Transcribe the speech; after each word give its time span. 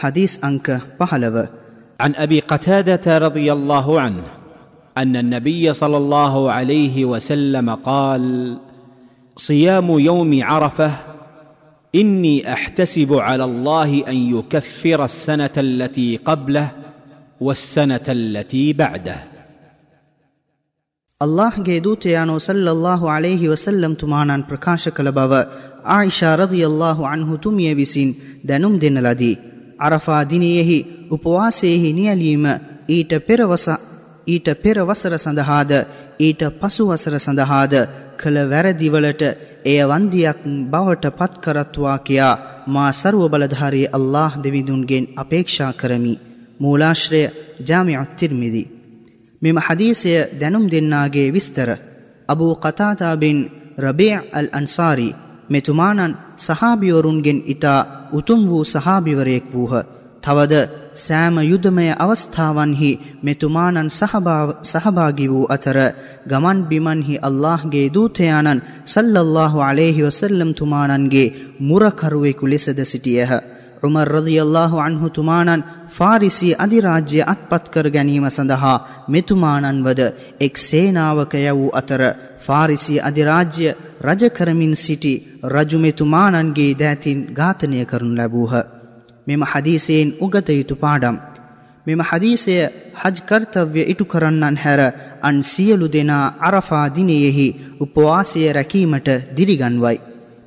حديث 0.00 0.44
أنك 0.44 0.68
بحلو 1.00 1.46
عن 2.00 2.14
ابي 2.16 2.40
قتاده 2.42 3.18
رضي 3.18 3.52
الله 3.52 4.00
عنه 4.00 4.24
ان 4.96 5.16
النبي 5.16 5.72
صلى 5.72 5.96
الله 5.96 6.52
عليه 6.52 7.04
وسلم 7.04 7.74
قال 7.86 8.22
صيام 9.36 9.98
يوم 10.00 10.42
عرفه 10.42 10.92
اني 11.94 12.52
احتسب 12.52 13.10
على 13.26 13.44
الله 13.44 13.90
ان 14.08 14.16
يكفر 14.34 15.04
السنه 15.04 15.56
التي 15.58 16.16
قبله 16.18 16.68
والسنه 17.40 18.06
التي 18.10 18.72
بعده 18.74 19.18
ಅಲ್ಲಾಹ್ಗೆ 21.20 21.74
ದೂತೆಯಾನೋ 21.84 22.34
ಸಲ್ಲಲ್ಲಾಹು 22.46 23.06
ಅಲೈಹಿ 23.12 23.46
ವಸಲ್ಲಂ 23.52 23.92
ತುಮಾನನ್ 24.00 24.42
ಪ್ರಕಾಶ 24.48 24.90
ಕಲ 24.96 25.08
ಬವ 25.18 25.32
ಆಯಿಷಾ 25.94 26.30
ರದಿಯಲ್ಲಾಹು 26.40 27.02
ಅನ್ಹು 27.12 27.36
ತುಮಿಯ 27.44 27.70
ವಿಸಿನ್ 27.78 28.12
ದನುಂ 28.48 28.74
ದೆನ್ನಲದಿ 28.82 29.30
අරෆා 29.81 30.23
දිනයෙහි 30.25 30.79
උපවාසයෙහි 31.09 31.89
නියලීම 31.93 32.45
ඊට 32.87 33.11
පෙරවස 33.21 33.65
ඊට 34.27 34.47
පෙරවසර 34.55 35.13
සඳහාද 35.17 35.71
ඊට 36.19 36.41
පසුවසර 36.59 37.15
සඳහාද 37.17 37.73
කළ 38.17 38.37
වැරදිවලට 38.45 39.21
එය 39.63 39.79
වන්දියක් 39.83 40.39
බවට 40.71 41.05
පත්කරත්වා 41.11 41.97
කියා 41.99 42.35
මා 42.67 42.91
සරුව 42.93 43.23
බලධාරී 43.29 43.87
අල්له 43.89 44.31
දෙවිදුන්ගෙන් 44.37 45.05
අපේක්ෂා 45.15 45.73
කරමි. 45.73 46.19
මූලාශ්‍රය 46.59 47.21
ජාමියත් 47.61 48.11
තිර්මිදි. 48.11 48.63
මෙම 49.41 49.57
හදීසය 49.59 50.11
දැනුම් 50.39 50.65
දෙන්නාගේ 50.67 51.27
විස්තර. 51.29 51.69
අබූ 52.29 52.53
කතාතාබෙන් 52.55 53.39
රබේ 53.77 54.15
අල් 54.31 54.47
අන්සාරී 54.51 55.15
මෙතුමානන් 55.51 56.17
සහාබිවරුන්ගෙන් 56.37 57.39
ඉතා 57.45 57.79
උතුම් 58.11 58.41
වූ 58.45 58.63
සහාබිවරයෙක් 58.65 59.45
වූහ. 59.51 59.73
තවද 60.23 60.53
සෑම 60.95 61.37
යුදමය 61.43 61.87
අවස්ථාවන්හි 61.97 62.91
මෙතුමානන් 63.21 63.89
සහභාගි 63.91 65.27
වූ 65.27 65.49
අතර 65.49 65.77
ගමන් 66.27 66.59
බිමන්හි 66.65 67.21
අල්لهගේ 67.21 67.87
දූතයානන් 67.89 68.63
සල්ලල්له 68.85 69.53
عليهෙහි 69.61 70.05
වසල්ලම් 70.05 70.51
තුමානන්ගේ 70.53 71.33
මුරකරුවෙකු 71.61 72.45
ලෙසද 72.45 72.79
සිටියහ. 72.85 73.31
රුමර් 73.83 74.09
රදියල්له 74.09 74.71
අන්හු 74.79 75.07
තුමානන් 75.09 75.65
ෆාරිසි 75.89 76.49
අධිරාජ්‍ය 76.55 77.19
අත්පත් 77.25 77.63
කර 77.69 77.87
ගැනීම 77.89 78.25
සඳහා 78.29 78.83
මෙතුමානන්වද 79.07 80.01
එක් 80.39 80.53
සේනාවකය 80.59 81.45
වූ 81.51 81.71
අතර 81.73 82.01
ෆාරිසි 82.39 83.01
අධිරාජ්‍ය 83.01 83.67
රජකරමින් 84.01 84.75
සිටි 84.75 85.13
රජුමෙතුමානන්ගේ 85.45 86.71
දෑතින් 86.75 87.19
ඝාතනය 87.33 87.81
කරනු 87.85 88.13
ලැබූහ. 88.15 88.53
මෙම 89.27 89.41
හදීසයෙන් 89.43 90.09
උගත 90.19 90.47
යුතු 90.51 90.75
පාඩම්. 90.75 91.17
මෙම 91.87 92.01
හදීසය 92.01 92.55
හජ් 92.93 93.15
කර්තව්‍ය 93.21 93.81
ඉටු 93.83 94.05
කරන්නන් 94.05 94.55
හැර 94.55 94.81
අන් 95.21 95.37
සියලු 95.43 95.87
දෙනා 95.87 96.33
අරෆා 96.39 96.87
දිනයෙහි 96.89 97.47
උපවාසය 97.79 98.41
රැකීමට 98.49 99.09
දිරිගන්වයි. 99.31 99.97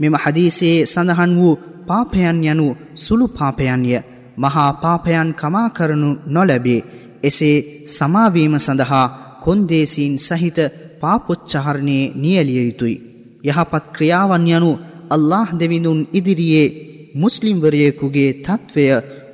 මෙම 0.00 0.14
හදීසයේ 0.16 0.86
සඳහන් 0.86 1.32
වූ 1.36 1.60
පාපයන් 1.86 2.38
යනු 2.44 2.68
සුළු 2.96 3.26
පාපයන්ය 3.30 3.92
මහා 4.36 4.70
පාපයන් 4.74 5.30
කමා 5.34 5.68
කරනු 5.70 6.10
නොලැබේ. 6.26 6.86
එසේ 7.22 7.56
සමාවීම 7.88 8.54
සඳහා 8.58 9.06
කොන්දේසීන් 9.44 10.14
සහිත 10.20 10.58
පාපොච්චහරණයේ 11.00 12.12
නියලිය 12.14 12.62
යුතුයි. 12.62 13.09
යහපත් 13.44 13.84
ක්‍රියාවන් 13.92 14.46
යනු 14.48 14.72
අල්له 15.10 15.48
දෙවිඳුන් 15.54 16.00
ඉදිරියේ 16.12 16.74
මුස්ලිම්වරයෙකුගේ 17.14 18.30
තත්ත්වය 18.38 18.84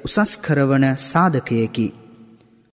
උසස් 0.04 0.32
කරවන 0.38 0.84
සාධකයකි. 1.02 1.86